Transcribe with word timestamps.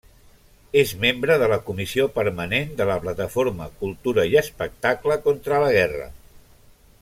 És 0.79 0.93
membre 1.03 1.35
de 1.43 1.49
la 1.51 1.59
comissió 1.67 2.07
permanent 2.15 2.73
de 2.81 2.89
la 2.93 2.97
Plataforma 3.05 3.69
Cultura 3.83 4.27
i 4.33 4.41
Espectacle 4.45 5.21
contra 5.29 5.61
la 5.67 5.73
Guerra. 5.79 6.13